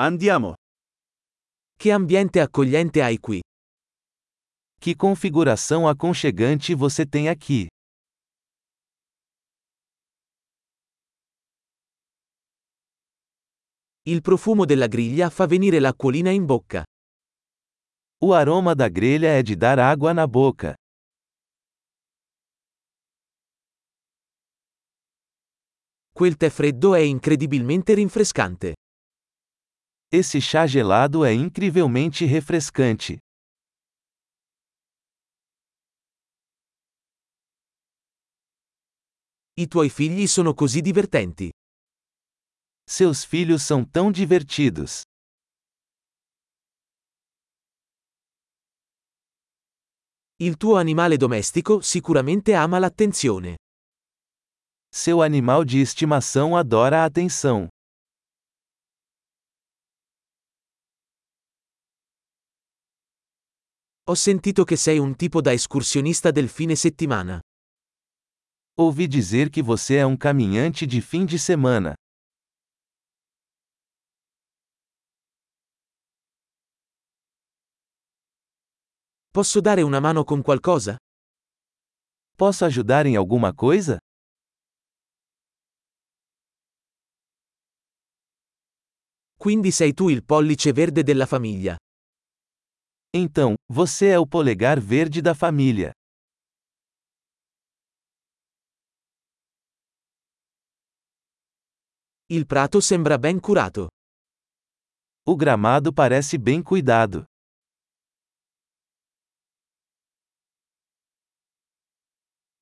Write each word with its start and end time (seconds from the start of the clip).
Andiamo. 0.00 0.54
Che 1.74 1.90
ambiente 1.90 2.40
accogliente 2.40 3.02
hai 3.02 3.18
qui. 3.18 3.40
Que 4.78 4.94
configuração 4.94 5.88
aconchegante 5.88 6.72
você 6.72 7.04
tem 7.04 7.28
aqui. 7.28 7.66
Il 14.04 14.20
profumo 14.20 14.64
della 14.64 14.86
griglia 14.86 15.30
fa 15.30 15.46
venire 15.46 15.80
l'acquolina 15.80 16.30
in 16.30 16.44
bocca. 16.44 16.84
O 18.22 18.32
aroma 18.32 18.76
da 18.76 18.88
grelha 18.88 19.36
é 19.36 19.42
de 19.42 19.56
dar 19.56 19.80
água 19.80 20.14
na 20.14 20.28
boca. 20.28 20.74
Quel 26.12 26.36
tè 26.36 26.50
freddo 26.50 26.94
è 26.94 27.00
incredibilmente 27.00 27.94
rinfrescante. 27.94 28.74
Esse 30.10 30.40
chá 30.40 30.66
gelado 30.66 31.22
é 31.22 31.34
incrivelmente 31.34 32.24
refrescante. 32.24 33.18
I 39.58 39.66
tuoi 39.66 39.90
figli 39.90 40.26
sono 40.26 40.54
così 40.54 40.80
divertenti. 40.80 41.50
Seus 42.88 43.22
filhos 43.22 43.62
são 43.62 43.84
tão 43.84 44.10
divertidos. 44.10 45.02
Il 50.40 50.56
tuo 50.56 50.76
animale 50.76 51.18
domestico 51.18 51.82
sicuramente 51.82 52.54
ama 52.54 52.78
l'attenzione. 52.78 53.56
Seu 54.90 55.20
animal 55.20 55.66
de 55.66 55.80
estimação 55.82 56.56
adora 56.56 57.02
a 57.02 57.04
atenção. 57.04 57.68
Ho 64.10 64.14
sentito 64.14 64.64
che 64.64 64.76
sei 64.76 64.98
un 64.98 65.16
tipo 65.16 65.42
da 65.42 65.52
escursionista 65.52 66.30
del 66.30 66.48
fine 66.48 66.74
settimana. 66.74 67.40
Ouvi 68.78 69.06
dizer 69.06 69.50
que 69.50 69.62
você 69.62 69.96
é 69.96 70.06
um 70.06 70.16
caminhante 70.16 70.86
de 70.86 71.02
fim 71.02 71.26
de 71.26 71.38
semana. 71.38 71.92
Posso 79.30 79.60
dare 79.60 79.82
una 79.82 80.00
mano 80.00 80.24
con 80.24 80.40
qualcosa? 80.40 80.96
Posso 82.34 82.64
ajudar 82.64 83.04
em 83.04 83.14
alguma 83.14 83.52
coisa? 83.52 83.98
Quindi 89.36 89.70
sei 89.70 89.92
tu 89.92 90.08
il 90.08 90.24
pollice 90.24 90.72
verde 90.72 91.02
della 91.02 91.26
famiglia. 91.26 91.76
Então, 93.20 93.56
você 93.68 94.10
é 94.10 94.18
o 94.20 94.24
polegar 94.24 94.78
verde 94.78 95.20
da 95.20 95.34
família. 95.34 95.90
Il 102.30 102.46
prato 102.46 102.80
sembra 102.80 103.18
ben 103.18 103.40
curato. 103.40 103.88
O 105.26 105.34
gramado 105.36 105.92
parece 105.92 106.38
bem 106.38 106.62
cuidado. 106.62 107.24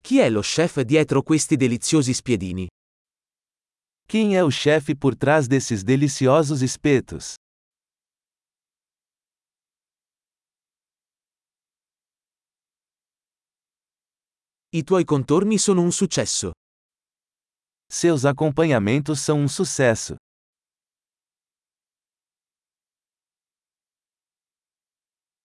Chi 0.00 0.20
è 0.20 0.30
lo 0.30 0.40
chef 0.40 0.80
dietro 0.80 1.22
questi 1.22 1.56
deliziosi 1.56 2.14
spiedini? 2.14 2.66
Quem 4.08 4.36
é 4.36 4.42
o 4.42 4.50
chefe 4.50 4.94
por 4.94 5.14
trás 5.14 5.46
desses 5.46 5.84
deliciosos 5.84 6.62
espetos? 6.62 7.34
I 14.76 14.84
tuoi 14.84 15.04
contorni 15.04 15.56
sono 15.56 15.80
un 15.80 15.90
successo. 15.90 16.50
Seus 17.90 18.26
acompanhamentos 18.26 19.20
são 19.20 19.38
um 19.38 19.48
sucesso. 19.48 20.16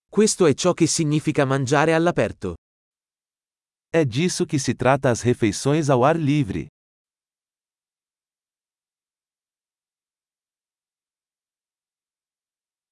Questo 0.09 0.45
è 0.45 0.53
ciò 0.53 0.73
che 0.73 0.85
significa 0.85 1.45
mangiare 1.45 1.93
all'aperto. 1.93 2.55
É 3.93 4.03
disso 4.03 4.45
que 4.45 4.59
se 4.59 4.75
trata 4.75 5.09
as 5.09 5.21
refeições 5.21 5.89
ao 5.89 6.03
ar 6.03 6.17
livre. 6.17 6.67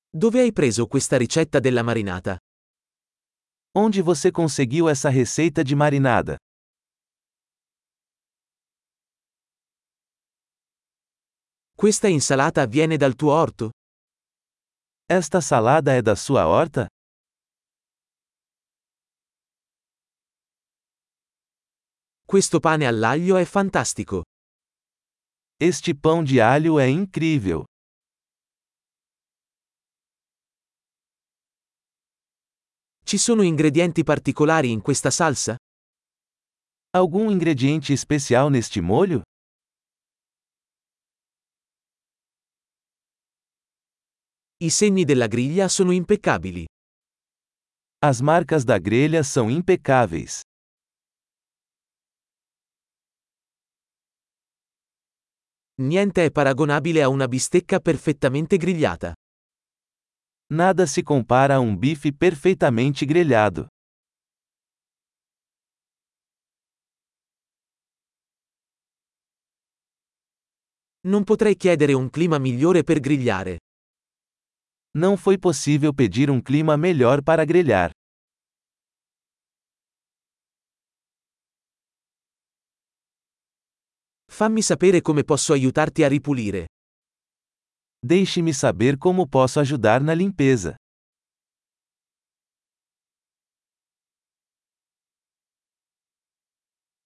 Dove 0.10 0.40
hai 0.40 0.54
preso 0.54 0.88
questa 0.88 1.18
ricetta 1.18 1.60
della 1.60 1.84
marinata? 1.84 2.38
Onde 3.82 4.02
você 4.02 4.30
conseguiu 4.30 4.90
essa 4.90 5.08
receita 5.10 5.64
de 5.64 5.74
marinada? 5.74 6.36
Questa 11.78 12.10
insalata 12.10 12.66
viene 12.68 12.98
dal 12.98 13.16
tuo 13.16 13.32
orto? 13.32 13.70
Esta 15.08 15.40
salada 15.40 15.94
é 15.94 16.02
da 16.02 16.18
sua 16.18 16.46
horta? 16.46 16.88
Questo 22.26 22.60
pane 22.60 22.86
all'aglio 22.86 23.38
è 23.38 23.46
fantastico. 23.46 24.24
Este 25.58 25.94
pão 25.96 26.22
de 26.22 26.42
alho 26.42 26.78
é 26.82 26.90
incrível. 26.90 27.64
Ci 33.10 33.18
sono 33.18 33.42
ingredienti 33.42 34.04
particolari 34.04 34.70
in 34.70 34.84
questa 34.84 35.10
salsa? 35.10 35.56
Algum 36.92 37.32
ingrediente 37.32 37.92
especial 37.92 38.52
neste 38.52 38.82
molho? 38.82 39.24
I 44.58 44.70
segni 44.70 45.06
della 45.06 45.26
griglia 45.26 45.68
sono 45.68 45.92
impeccabili. 45.92 46.68
As 48.06 48.22
marcas 48.22 48.64
da 48.64 48.78
grelha 48.78 49.24
são 49.24 49.50
impecáveis. 49.50 50.42
Niente 55.82 56.26
è 56.26 56.32
paragonabile 56.32 57.02
a 57.02 57.08
una 57.08 57.28
bistecca 57.28 57.80
perfettamente 57.80 58.58
grigliata. 58.58 59.16
Nada 60.52 60.88
se 60.88 61.04
compara 61.04 61.56
a 61.56 61.60
um 61.60 61.78
bife 61.78 62.12
perfeitamente 62.12 63.06
grelhado. 63.06 63.68
Non 71.02 71.24
potrei 71.24 71.56
chiedere 71.56 71.94
un 71.94 72.10
clima 72.10 72.40
migliore 72.40 72.84
per 72.84 73.00
grigliare. 73.00 73.58
Não 74.98 75.16
foi 75.16 75.38
possível 75.38 75.94
pedir 75.94 76.32
um 76.32 76.42
clima 76.42 76.76
melhor 76.76 77.22
para 77.22 77.46
grelhar. 77.46 77.92
Fammi 84.26 84.64
sapere 84.64 85.02
come 85.02 85.24
posso 85.24 85.54
aiutarti 85.54 86.04
a 86.04 86.08
ripulire. 86.08 86.66
Deixe-me 88.02 88.54
saber 88.54 88.98
como 88.98 89.28
posso 89.28 89.60
ajudar 89.60 90.02
na 90.02 90.14
limpeza. 90.14 90.76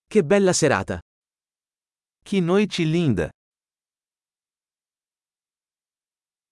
Che 0.08 0.22
bella 0.22 0.54
serata! 0.54 1.00
Que 2.24 2.40
noite 2.40 2.86
linda! 2.86 3.32